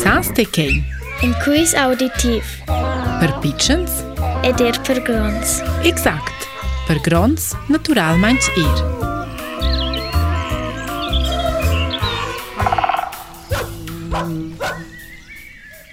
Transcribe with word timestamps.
Sans 0.00 0.28
të 0.36 0.44
kej. 0.54 0.72
Inkuis 1.24 1.74
auditiv. 1.78 2.46
Për 3.20 3.32
pichens? 3.44 3.98
Edir 4.46 4.78
për 4.86 5.02
grons. 5.04 5.58
Exakt. 5.88 6.46
Për 6.88 7.00
grons, 7.04 7.50
natural 7.72 8.18
manç 8.22 8.48
ir. 8.56 8.80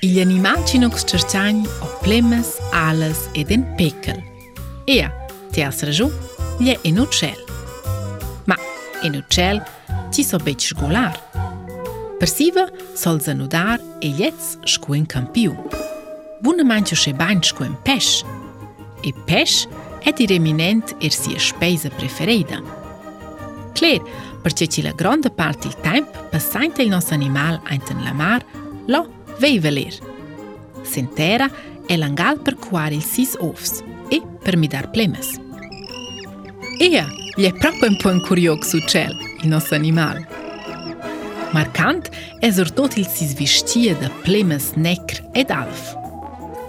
Il 0.08 0.22
animal 0.24 0.64
që 0.70 0.82
nuk 0.86 0.96
së 1.00 1.12
qërçanj 1.18 1.66
o 1.84 1.92
plemës, 2.06 2.54
alës 2.86 3.26
edhe 3.38 3.60
në 3.62 3.76
pekëll. 3.82 4.24
Ea, 4.96 5.12
të 5.52 5.66
jasë 5.66 5.92
rëzhu, 5.92 6.10
lje 6.64 6.80
e 6.88 6.96
në 6.96 7.08
Ma, 8.48 8.56
e 9.04 9.10
në 9.12 9.26
qëllë, 9.36 9.78
që 10.10 10.24
së 10.24 10.28
so 10.32 10.40
beqë 10.48 10.72
shgullarë. 10.72 11.48
Për 12.20 12.28
sivë, 12.28 12.66
solë 13.00 13.22
zënudar 13.30 13.80
e 14.04 14.10
jetës 14.18 14.58
shkuen 14.68 15.06
këmpiu. 15.08 15.54
Bu 16.44 16.52
në 16.56 16.66
manë 16.68 16.92
që 16.92 16.98
shë 17.00 17.14
banë 17.20 17.48
shkuen 17.48 17.78
pesh. 17.88 18.26
E 19.08 19.14
pesh 19.28 19.62
e 20.08 20.12
ti 20.16 20.28
reminent 20.28 20.92
e 21.00 21.12
si 21.16 21.32
e 21.38 21.40
shpejzë 21.40 21.94
preferejda. 21.96 22.58
Kler, 23.80 24.04
për 24.44 24.56
që 24.60 24.68
që 24.74 24.84
la 24.84 24.92
gronë 25.00 25.26
dë 25.26 25.32
partë 25.40 25.72
i 25.72 25.78
tajmë, 25.86 26.26
pësajnë 26.34 26.76
të 26.80 26.88
i 26.88 26.92
nësë 26.92 27.16
animal 27.16 27.62
ajnë 27.72 27.88
të 27.88 27.96
në 28.02 28.08
lamar, 28.10 28.44
lo, 28.92 29.02
vej 29.40 29.62
vëler. 29.64 30.00
Sin 30.92 31.08
e 31.18 31.98
lë 31.98 32.12
për 32.44 32.60
kuar 32.68 32.92
il 32.94 33.02
sis 33.04 33.38
ofës 33.44 33.80
e 34.12 34.20
për 34.44 34.58
midar 34.60 34.92
plemës. 34.94 35.38
Eja, 36.84 37.08
lë 37.40 37.48
e 37.48 37.54
prapën 37.62 37.96
për 38.04 38.14
në 38.20 38.26
kurjokë 38.28 38.66
su 38.74 38.84
qëllë 38.92 39.32
i 39.44 39.48
nësë 39.52 39.76
animal. 39.80 40.26
Marcant 41.52 42.10
es 42.46 42.58
er 42.62 42.70
tot 42.78 42.94
il 43.00 43.08
sis 43.10 43.32
vestia 43.40 43.96
da 43.98 44.10
plemes 44.24 44.68
necr 44.78 45.24
ed 45.34 45.50
alf. 45.50 45.96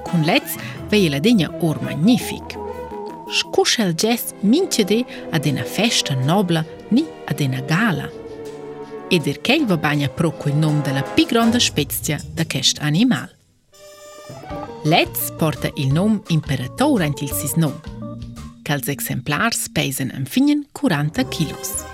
Cun 0.08 0.22
lez 0.24 0.54
vei 0.88 1.10
la 1.12 1.18
degna 1.20 1.50
or 1.60 1.77
magnific. 1.84 2.56
Scusce 3.30 3.82
al 3.84 3.92
gest 3.92 4.32
mincede 4.41 5.04
ad 5.30 5.44
una 5.46 5.64
festa 5.64 6.14
nobla 6.14 6.64
ni 6.91 7.04
ad 7.28 7.41
una 7.41 7.60
gala. 7.60 8.08
Ed 9.10 9.27
er 9.27 9.38
chel 9.44 9.66
va 9.66 9.77
bagna 9.77 10.08
pro 10.08 10.30
quel 10.32 10.54
nom 10.56 10.80
della 10.82 11.02
più 11.02 11.26
grande 11.26 11.60
spezia 11.60 12.19
da 12.34 12.47
quest 12.47 12.78
animal. 12.80 13.28
Letz 14.84 15.30
porta 15.36 15.69
il 15.76 15.92
nom 15.92 16.22
imperatore 16.28 17.04
ant 17.04 17.20
il 17.20 17.30
sis 17.32 17.52
nom. 17.54 17.76
Cals 18.62 18.88
exemplars 18.88 19.66
pesen 19.72 20.10
am 20.14 20.24
finien 20.24 20.64
40 20.72 21.28
kilos. 21.28 21.84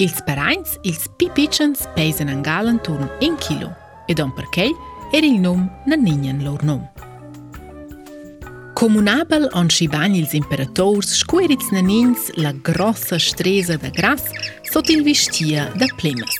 Il 0.00 0.10
parents, 0.24 0.70
il 0.82 0.96
pipitchens 1.18 1.84
pesan 1.94 2.28
an 2.28 2.40
gal 2.40 2.66
intorno 2.68 3.10
in 3.18 3.34
chilo, 3.36 3.70
ed 4.06 4.18
on 4.18 4.32
perchei 4.32 4.72
Er 5.12 5.24
il 5.24 5.36
nom 5.40 5.60
na 5.84 5.94
ninen 5.96 6.38
lor 6.42 6.62
nom. 6.64 6.80
Comunabel 8.74 9.48
on 9.52 9.68
sciban 9.68 10.14
ils 10.16 10.32
imperators 10.38 11.10
scuerits 11.18 11.68
na 11.74 11.80
nins 11.84 12.30
la 12.40 12.52
grossa 12.54 13.18
stresa 13.18 13.76
da 13.76 13.90
gras 13.90 14.22
sot 14.72 14.88
il 14.88 15.02
vestia 15.04 15.68
da 15.76 15.86
plemas. 15.98 16.32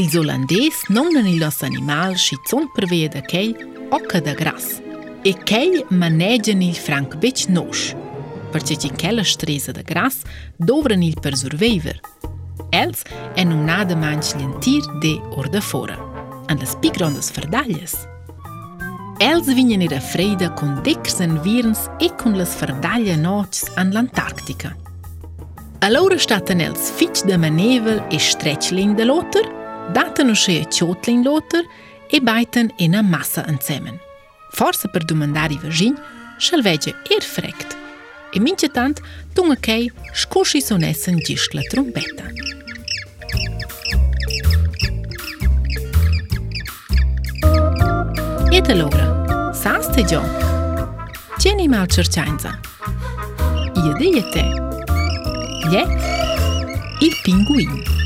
Il 0.00 0.08
olandes 0.16 0.80
non 0.96 1.12
nan 1.12 1.26
il 1.28 1.42
os 1.44 1.60
animal 1.68 2.16
sci 2.16 2.36
zon 2.48 2.72
pervea 2.72 3.08
da 3.08 3.20
chei 3.20 3.52
occa 3.90 4.20
da 4.24 4.32
gras, 4.32 4.80
e 5.22 5.36
kei 5.44 5.84
manegian 5.90 6.62
il 6.64 6.74
frank 6.76 7.16
bec 7.20 7.48
nosch, 7.52 7.92
për 8.52 8.64
që 8.68 8.76
që 8.82 8.88
në 8.92 9.00
kellë 9.00 9.24
është 9.26 9.46
dhe 9.78 9.84
grasë, 9.86 10.36
dovrë 10.66 10.96
një 11.00 11.10
për 11.22 11.36
zërvejver. 11.42 12.00
Elës 12.74 13.02
e 13.38 13.44
në 13.46 13.56
nga 13.64 13.78
dhe 13.88 13.96
manë 13.98 14.24
që 14.26 14.40
njën 14.40 14.52
tirë 14.62 14.94
dhe 15.02 15.12
orë 15.38 15.52
dhe 15.54 15.62
forë, 15.68 15.96
në 16.50 16.56
lësë 16.60 16.80
pikë 16.84 17.10
së 17.26 17.32
fërdaljes. 17.36 17.94
Elës 19.20 19.50
vinë 19.56 19.78
një 19.82 19.88
refrejda 19.92 20.50
kënë 20.58 20.82
dekërës 20.86 21.18
në 21.20 21.74
e 22.00 22.08
kënë 22.20 22.38
lësë 22.40 22.58
fërdalje 22.62 23.16
në 23.16 23.30
oqës 23.30 23.64
në 23.78 24.76
A 25.82 25.88
laurë 25.88 26.18
është 26.20 26.34
atë 26.36 26.54
në 26.58 26.64
elës 26.68 26.90
fiqë 26.98 27.22
dhe 27.24 27.36
manevel 27.40 28.02
e 28.12 28.18
shtreqë 28.20 28.74
lejnë 28.76 28.96
dhe 28.98 29.04
lotër, 29.08 29.46
datën 29.96 30.28
u 30.28 30.36
shëjë 30.36 30.66
qotë 30.76 31.08
lejnë 31.08 31.24
lotër 31.24 31.64
e 32.12 32.20
bajten 32.20 32.68
e 32.76 32.84
në 32.92 33.00
masa 33.08 33.46
në 33.48 33.62
cemen. 33.64 33.96
Forse 34.52 34.92
për 34.92 35.08
du 35.08 35.16
vëzhinë, 35.16 36.00
shëllveqë 36.36 36.92
e 36.92 36.96
er 37.16 37.22
rëfrektë 37.24 37.79
e 38.34 38.38
minë 38.42 38.62
që 38.62 38.68
tantë 38.76 39.10
të 39.34 39.44
nga 39.46 39.56
kej 39.66 39.86
shkosh 40.24 40.56
i 40.58 40.62
sonesën 40.64 41.20
gjishtë 41.26 41.58
la 41.58 41.66
trumbeta. 41.72 42.30
Jete 48.54 48.74
logra, 48.76 49.06
sa 49.56 49.76
së 49.84 49.94
të 49.98 50.06
gjohë? 50.12 50.48
Qeni 51.40 51.68
ma 51.72 51.84
alë 51.84 51.96
qërqajnëza? 51.96 52.56
edhe 53.80 54.10
jete? 54.16 54.42
Je? 55.72 55.86
I 57.06 57.08
pinguinë. 57.24 57.99